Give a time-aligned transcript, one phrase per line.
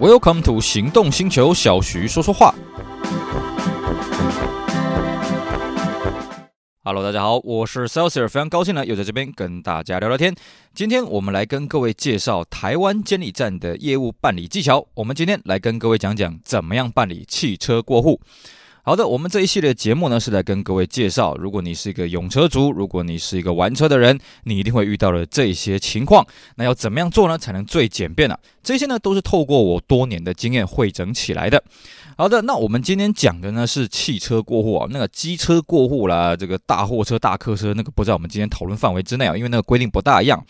[0.00, 2.54] Welcome to 行动星球，小徐说说话。
[6.84, 10.32] Hello，大家好，我是 Celsius，非常高兴呢，又在这边跟大家聊聊天。
[10.72, 14.86] 今天我们来跟各位介绍台湾监理站的业务办理技巧。
[14.94, 18.20] 我们今天来跟各位讲讲怎么样办理汽车过户。
[18.84, 26.24] 好的，我们这一系列节目呢，是来跟各位介绍，如果你是一个拥车族，如果你是一个玩车的人，你一定会遇到的这些情况。
[26.54, 28.40] 那要怎么样做呢，才能最简便呢、啊？
[28.68, 31.64] 这些呢，都是透过我多年的经验汇整起来的。
[32.18, 40.44] 好的，那我们今天讲的呢是汽车过户啊，那个机车过户啦，这个大货车、大客车那个不在我们今天讨论范围之内啊，因为那个规定不大一样。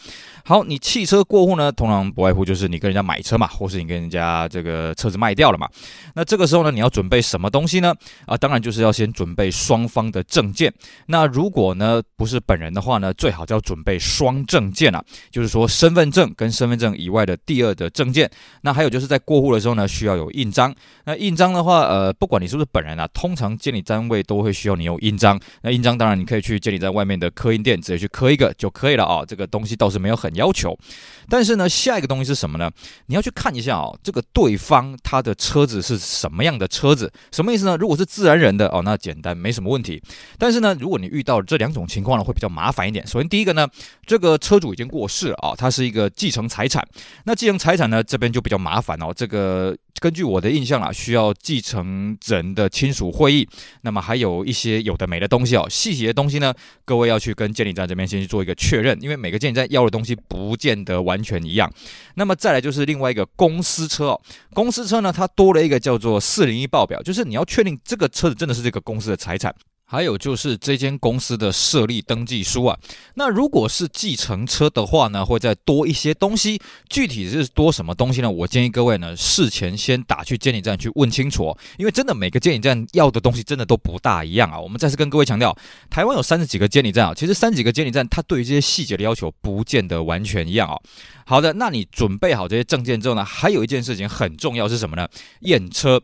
[0.45, 5.69] 好，你汽车过户呢，通常不外乎就是你跟人家买车嘛，或是你跟人家这个车子卖掉了嘛。
[6.15, 7.95] 那这个时候呢，你要准备什么东西呢？
[8.27, 10.73] 啊，当然就是要先准备双方的证件。
[11.07, 18.31] 那如果呢不是本人的话呢，最好就要准备双证件啊，就是说身份证跟身份证以外的第二的证件。
[18.63, 20.73] 那还有就是在过户的时候呢，需要有印章。
[21.05, 21.49] 那印章？
[21.49, 25.41] 的话，呃，不管你是不是本人啊，通常监理单位都会需要你有印章。
[25.63, 29.25] 那印章当然你可以去建立在外面的刻印店直接去刻一个就可以了啊。
[29.27, 30.79] 这个东西倒是没有很要求。
[31.27, 32.71] 但是呢，下一个东西是什么呢？
[33.07, 37.11] 你要去看一下哦，这个对方他的车子是什么样的车子？
[37.33, 37.77] 什么意思呢？
[37.79, 40.03] 如果是自然人的哦，那简单没什么问题。
[40.37, 43.07] 但是呢，如果你遇到这两种情况呢，会比较麻烦一点。
[43.07, 43.67] 首先第一个呢，
[44.05, 46.87] 这个车主已经过世了啊，他是一个继承财产。
[47.25, 49.13] 那继承财产呢，这边就比较麻烦哦。
[49.15, 51.35] 这个根据我的印象啊，需要。
[51.41, 53.49] 继承人的亲属会议，
[53.83, 56.53] 那么还有一些有的没的东西哦，细节的东西呢，
[56.85, 61.73] 各位要去跟监理站这边先去做一个确认，因为每个监理站要的东西不见得完全一样。
[62.17, 64.21] 那么再来就是另外一个公司车哦，
[64.53, 69.55] 公司车呢，它多了一个叫做四零一报表，就是你要确定这个车子真的是这个公司的财产。
[69.91, 72.79] 还有就是这间公司的设立登记书啊，
[73.15, 78.31] 那如果是计程车的话呢，会再多一些东西，具体是多什么东西呢？
[78.31, 84.61] 我建议各位呢，事前先打去监理站去问清楚，因为真的每个监理站要的东西真的都不大一样啊。
[84.61, 85.57] 我们再次跟各位强调，
[85.89, 90.77] 台湾有三十几个监理站啊，其实三十几个监理站，它对于这些细节的要求不见得完全一样啊。
[91.25, 95.09] 好的，那你准备好这些证件之后呢，还有一件事情很重要是什么呢？
[95.41, 96.03] 验车。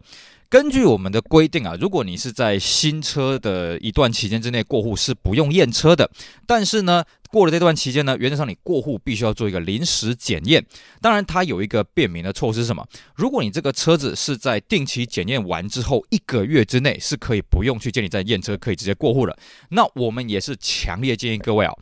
[0.49, 6.10] 根据我们的规定啊，如果你是在新车的一段期间之内过户，是不用验车的。
[6.47, 10.65] 但是呢，过了这段期间呢，原则上你过户必须要做一个临时检验。
[11.00, 12.87] 当然，它有一个便民的措施什么？
[13.16, 19.37] 如果你这个车子是在定期检验完之后一个月之内是可以不用去监理站验车，可以直接过户了。
[19.71, 21.72] 那我们也是强烈建议各位啊，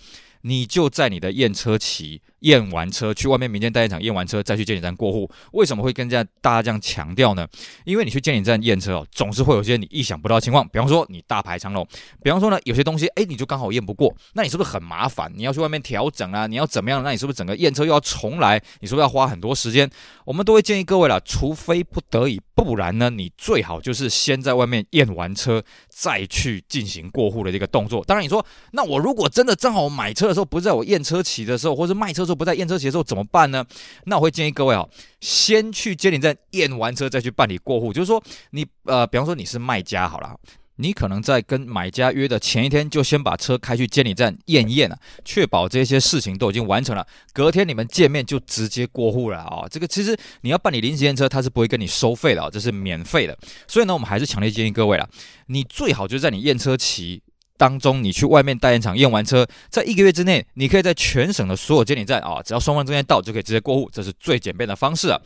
[0.43, 2.23] 你就在你的验车期。
[2.42, 5.28] 验完车，去外面民间代验场验完车，再去监理站过户。
[5.53, 7.47] 为什么会跟这样大家这样强调呢？
[7.84, 10.66] 因为你去监理站验车哦，总是会有些你意想不到的情况。
[10.69, 11.86] 比方说你大排长龙，
[12.22, 15.31] 比方说呢有些东西哎你就刚好验不过，那你是不是很麻烦？
[15.36, 17.02] 你要去外面调整啊，你要怎么样？
[17.02, 18.60] 那你是不是整个验车又要重来？
[18.81, 19.88] 你是不是要花很多时间？
[20.25, 28.02] 我们都会建议各位啦，除非不得已，不然呢你最好就是先在外面验完车，再去进行过户的这个动作。
[28.04, 32.26] 当然你说，那我如果真的正好买车的时候不是在我验车期的时候，或是卖车。
[32.34, 33.65] 不在验车期的时候怎么办呢？
[34.04, 34.87] 那我会建议各位啊，
[35.20, 37.93] 先去监理站验完车再去办理过户。
[37.93, 40.37] 就是说你，呃，比方说你是卖家好了，
[40.76, 47.06] 你可能在跟买家约的前一天就先把车开去监理站验一验啊，确保这些事情都已经完成了。
[47.32, 49.66] 隔天你们见面就直接过户了啊。
[49.70, 53.38] 这个其实你要办理临时验车，他是不会跟你收费的啊，这是免费的。
[53.69, 55.09] 所以呢，我们还是强烈建议各位了，
[55.47, 57.22] 你最好就在你验车期。
[57.62, 65.21] 当中，你去外面代验场验完车，在一个月之内，你可以在全省的所有监理站啊，只要双方证件到，就可以直接过户，这是最简便的方式啊。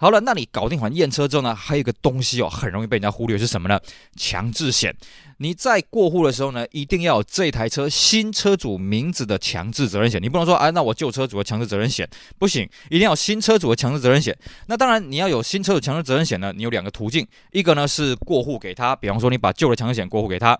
[0.00, 3.78] 好了，那你搞定完验车之后呢，还有一个东西哦，很容易被人家忽略是什么呢？
[4.16, 4.96] 强制险。
[5.36, 10.22] 你在过户的时候呢，一定要有这台车新车主名字的强制责任险。
[10.22, 14.34] 你不能说，哎，那我旧车主的强制责任险不行，一定要新车主的强制责任险。
[14.66, 20.58] 那当然，你要有新车主强制责任险呢，你有两个途径，一个呢是过户给他，比方说你把旧的强制险过户给他。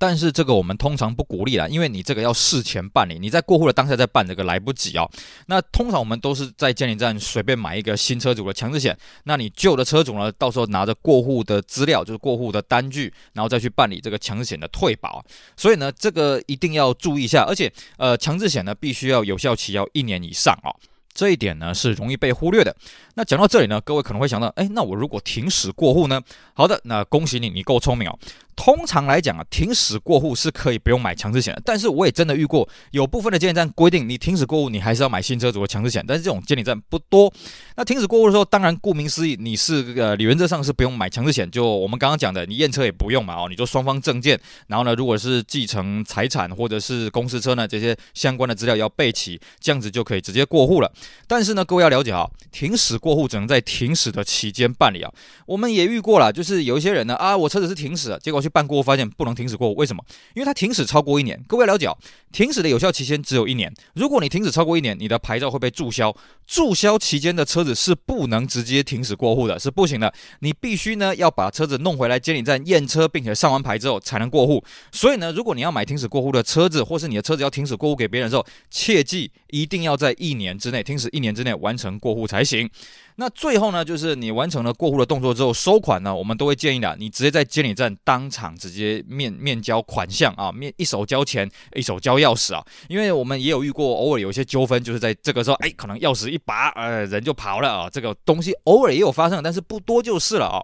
[0.00, 5.06] 但是这个我们通常不鼓励啦，因为你这个要事前办理，你在过户的当下再办这个来不及哦。
[5.46, 15.22] 那通常我们都是在监理站随便买一个新车主的强制险，那你旧的车主呢，到时候拿着过户的资料，就是过户的单据，然后再去办理这个强制险的退保。
[15.54, 20.74] 所以呢，这个一定要注意一下，而且呃，强制险呢必须要有效期要一年以上哦。
[21.20, 22.74] 这一点呢是容易被忽略的。
[23.14, 26.18] 那讲到这里呢，各位可能会想到，哎，那我如果停驶过户呢？
[26.54, 28.18] 好的，那恭喜你，你够聪明哦。
[28.56, 31.62] 通常来讲啊，停驶过户是可以不用买强制险的。
[31.64, 36.02] 但是我也真的遇过，有部分的监理站规定你停驶过户，你还是要买新车主的强制险。
[36.06, 37.30] 但是这种监理站不多。
[37.76, 41.50] 那停驶过户的时候，当然顾名思义，你是呃理原则上是不用买强制险。
[41.50, 50.92] 就我们刚刚讲的，你验车也不用嘛哦，你就双方证件，然后呢，如果是继承财产或者是公司车呢，这些相关的资料要备齐，这样子就可以直接过户了。
[51.26, 55.12] 但是呢，各位要了解啊，停驶过户只能在停驶的期间办理啊。
[55.46, 60.04] 我们也遇过了，就是有一些人呢啊，我车子是停驶的，结果去办过户发现不能停驶过户，为什么？
[60.34, 61.42] 因为他停驶超过一年。
[61.46, 61.96] 各位要了解啊，
[62.32, 63.72] 停驶的有效期限只有一年。
[63.94, 66.14] 如果你停驶超过一年，你的牌照会被注销。
[66.46, 70.12] 注销期间的车子是不能直接停驶过户的，是不行的。
[70.40, 74.62] 你必须呢要把车子弄回来监理站验车，并且上完牌之后才能过户。
[74.90, 82.68] 所以呢，如果你要买停驶过户的车子，或是你的车子要停驶过户给别人的时候，切记一定要在一年之内停驶一年之内完成过户才行。
[83.16, 100.58] 那最后呢，就是你完成了过户的动作之后收款呢，我们都会建议的，你直接在监理站当场直接面面交款项啊，面一手交钱，一手交钥匙啊，因为我们也有遇过，偶尔有一些纠纷，就是在这个时候，哎，可能钥匙一拔，呃，人就跑了啊，这个东西偶尔也有发生，但是不多就是了啊。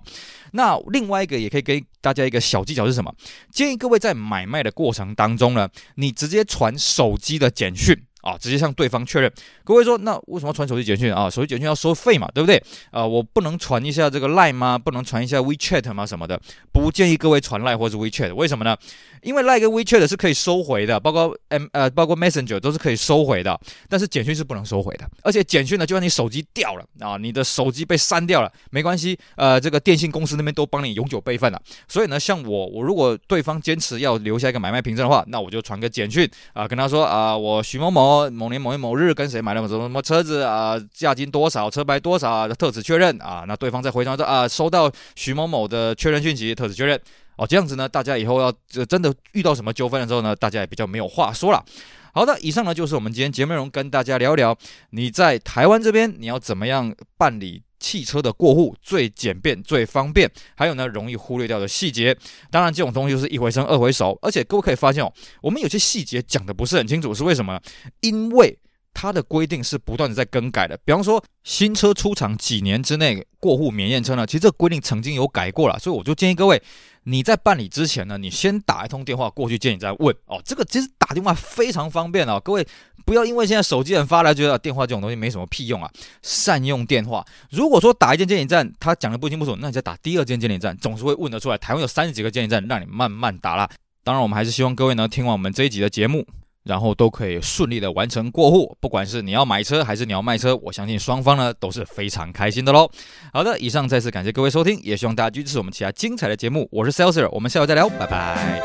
[0.52, 3.12] 那另外一个也可以给大家一个小技巧是什么？
[3.52, 7.94] 建议各位在买卖的过程当中呢，你直接传手机的简讯。
[8.26, 9.32] 啊，直接向对方确认。
[9.62, 11.30] 各位说，那为什么传手机简讯啊？
[11.30, 12.60] 手机简讯要收费嘛，对不对？
[12.90, 14.76] 啊，我不能传一下这个 Line 吗？
[14.76, 16.04] 不能传一下 WeChat 吗？
[16.04, 16.40] 什么的？
[16.72, 18.76] 不建议各位传 Line 或者 WeChat，为什么呢？
[19.22, 23.58] 因为 Line 跟 WeChat 是可以收回的，包括 M 呃，包括 Messenger 都是可以收回的，
[23.88, 25.08] 但是简讯是不能收回的。
[25.22, 31.62] 而且简讯呢，就算你手机掉了啊，你的手机被删掉了，没关系，呃，这个电信公司那边都帮你永久备份了。
[31.86, 38.15] 所以呢，像我，我如果对方坚持要留下一个买卖凭证的话，那我就传个简讯啊，跟他说啊，我徐某某。
[38.30, 40.76] 某年某月某日跟谁买了什么什么车子啊？
[40.92, 41.70] 价金多少？
[41.70, 42.48] 车牌多少？
[42.48, 43.44] 特此确认啊！
[43.46, 47.00] 那对方再回传说啊，收到徐某某的确认讯息，特此确认
[47.36, 47.46] 哦。
[47.46, 48.52] 这样子呢，大家以后要
[48.88, 51.64] 真的遇到什么纠纷的时候呢，大家也比较没有话说了。
[52.12, 54.56] 好的，以上呢就是我们今天节目内容，跟大家聊聊
[54.90, 62.16] 你在台湾这边你要怎么样办理汽车的过户，最简便、最方便，还有呢容易忽略掉的细节。
[62.50, 65.12] 当然，这种东西就是一回生二回熟，而且各位可以发现哦，
[65.42, 67.60] 我们有些细节讲的不是很清楚，是为什么呢？
[68.00, 68.58] 因为
[68.94, 76.62] 它的规定是不断的在更改的，比方说新车出厂几年之内过户免验车呢，其实这个规定曾经有改过了，所以我就建议各位，
[77.04, 82.66] 你在办理之前呢，你先打一通电话过去见你再问哦，这个其实打电话非常方便哦，各位
[83.06, 85.90] 不要因为现在手机很发达，觉得电话这种东西没什么屁用啊，
[86.22, 87.24] 善用电话。
[87.50, 91.56] 如果说打一间监理站，他讲的不清不楚，那你再打第二间监理站，总是会问得出来。
[91.56, 93.70] 台湾有三十几个监理站，让你慢慢打啦。
[94.04, 96.26] 当然，我们还是希望各位呢，听完我们这一集的节目。
[96.66, 102.90] 然后都可以顺利的完成过户，不管是你要买车还是你要卖车，我相信双方呢都是非常开心的喽。
[103.32, 106.68] 好的，以上再次感谢各位收听，也希望大家支持我们其他精彩的节目。
[106.72, 108.56] 我是 Saleser，我们下回再聊，拜拜。